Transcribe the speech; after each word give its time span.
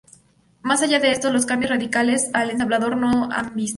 Más 0.63 0.81
allá 0.81 0.97
de 0.99 1.11
esto, 1.11 1.31
los 1.31 1.45
cambios 1.45 1.69
radicales 1.69 2.31
al 2.33 2.49
ensamblador 2.49 2.97
no 2.97 3.27
se 3.27 3.35
han 3.35 3.53
visto. 3.53 3.69